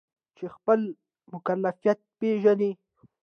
چې 0.35 0.45
خپل 0.55 0.79
مکلفیت 1.31 1.99
پیژني. 2.17 2.71